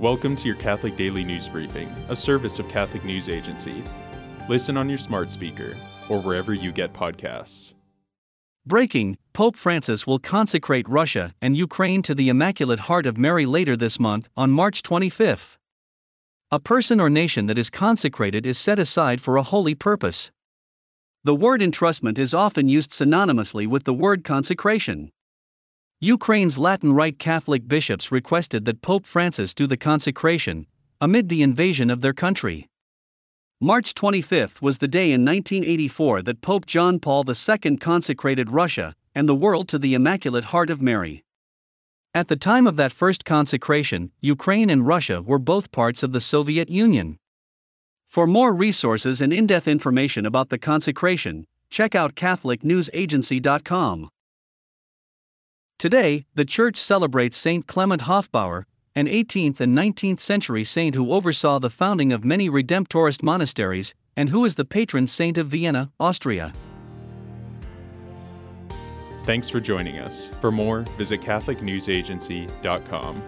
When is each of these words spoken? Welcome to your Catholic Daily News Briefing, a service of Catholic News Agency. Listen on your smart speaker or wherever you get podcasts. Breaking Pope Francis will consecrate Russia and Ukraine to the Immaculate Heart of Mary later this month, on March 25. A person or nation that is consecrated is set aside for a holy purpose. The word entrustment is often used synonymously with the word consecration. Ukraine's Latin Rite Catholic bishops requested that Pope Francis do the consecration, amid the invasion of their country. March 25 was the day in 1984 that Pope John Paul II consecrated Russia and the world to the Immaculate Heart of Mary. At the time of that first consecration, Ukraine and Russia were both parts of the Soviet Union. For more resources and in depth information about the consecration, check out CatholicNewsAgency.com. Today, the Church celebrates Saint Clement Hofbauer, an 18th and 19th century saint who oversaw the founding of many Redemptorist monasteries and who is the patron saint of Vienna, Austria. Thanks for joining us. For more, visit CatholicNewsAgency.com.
Welcome 0.00 0.34
to 0.36 0.48
your 0.48 0.56
Catholic 0.56 0.96
Daily 0.96 1.22
News 1.22 1.48
Briefing, 1.48 1.88
a 2.08 2.16
service 2.16 2.58
of 2.58 2.68
Catholic 2.68 3.04
News 3.04 3.28
Agency. 3.28 3.80
Listen 4.48 4.76
on 4.76 4.88
your 4.88 4.98
smart 4.98 5.30
speaker 5.30 5.76
or 6.08 6.20
wherever 6.20 6.52
you 6.52 6.72
get 6.72 6.92
podcasts. 6.92 7.74
Breaking 8.66 9.16
Pope 9.32 9.56
Francis 9.56 10.04
will 10.04 10.18
consecrate 10.18 10.88
Russia 10.88 11.32
and 11.40 11.56
Ukraine 11.56 12.02
to 12.02 12.12
the 12.12 12.28
Immaculate 12.28 12.80
Heart 12.80 13.06
of 13.06 13.16
Mary 13.16 13.46
later 13.46 13.76
this 13.76 14.00
month, 14.00 14.28
on 14.36 14.50
March 14.50 14.82
25. 14.82 15.60
A 16.50 16.58
person 16.58 17.00
or 17.00 17.08
nation 17.08 17.46
that 17.46 17.56
is 17.56 17.70
consecrated 17.70 18.46
is 18.46 18.58
set 18.58 18.80
aside 18.80 19.20
for 19.20 19.36
a 19.36 19.44
holy 19.44 19.76
purpose. 19.76 20.32
The 21.22 21.36
word 21.36 21.60
entrustment 21.60 22.18
is 22.18 22.34
often 22.34 22.66
used 22.66 22.90
synonymously 22.90 23.68
with 23.68 23.84
the 23.84 23.94
word 23.94 24.24
consecration. 24.24 25.12
Ukraine's 26.04 26.58
Latin 26.58 26.92
Rite 26.92 27.18
Catholic 27.18 27.66
bishops 27.66 28.12
requested 28.12 28.66
that 28.66 28.82
Pope 28.82 29.06
Francis 29.06 29.54
do 29.54 29.66
the 29.66 29.78
consecration, 29.78 30.66
amid 31.00 31.30
the 31.30 31.40
invasion 31.40 31.88
of 31.88 32.02
their 32.02 32.12
country. 32.12 32.68
March 33.58 33.94
25 33.94 34.60
was 34.60 34.76
the 34.76 34.86
day 34.86 35.12
in 35.12 35.24
1984 35.24 36.20
that 36.20 36.42
Pope 36.42 36.66
John 36.66 37.00
Paul 37.00 37.24
II 37.26 37.78
consecrated 37.78 38.50
Russia 38.50 38.94
and 39.14 39.26
the 39.26 39.34
world 39.34 39.66
to 39.68 39.78
the 39.78 39.94
Immaculate 39.94 40.44
Heart 40.52 40.68
of 40.68 40.82
Mary. 40.82 41.24
At 42.12 42.28
the 42.28 42.36
time 42.36 42.66
of 42.66 42.76
that 42.76 42.92
first 42.92 43.24
consecration, 43.24 44.12
Ukraine 44.20 44.68
and 44.68 44.86
Russia 44.86 45.22
were 45.22 45.38
both 45.38 45.72
parts 45.72 46.02
of 46.02 46.12
the 46.12 46.20
Soviet 46.20 46.68
Union. 46.68 47.16
For 48.08 48.26
more 48.26 48.52
resources 48.52 49.22
and 49.22 49.32
in 49.32 49.46
depth 49.46 49.66
information 49.66 50.26
about 50.26 50.50
the 50.50 50.58
consecration, 50.58 51.46
check 51.70 51.94
out 51.94 52.14
CatholicNewsAgency.com. 52.14 54.10
Today, 55.78 56.24
the 56.34 56.44
Church 56.44 56.76
celebrates 56.76 57.36
Saint 57.36 57.66
Clement 57.66 58.02
Hofbauer, 58.02 58.64
an 58.94 59.06
18th 59.06 59.60
and 59.60 59.76
19th 59.76 60.20
century 60.20 60.64
saint 60.64 60.94
who 60.94 61.12
oversaw 61.12 61.58
the 61.58 61.70
founding 61.70 62.12
of 62.12 62.24
many 62.24 62.48
Redemptorist 62.48 63.22
monasteries 63.22 63.94
and 64.16 64.28
who 64.28 64.44
is 64.44 64.54
the 64.54 64.64
patron 64.64 65.06
saint 65.06 65.36
of 65.36 65.48
Vienna, 65.48 65.90
Austria. 65.98 66.52
Thanks 69.24 69.50
for 69.50 69.58
joining 69.58 69.98
us. 69.98 70.28
For 70.40 70.52
more, 70.52 70.82
visit 70.96 71.20
CatholicNewsAgency.com. 71.22 73.22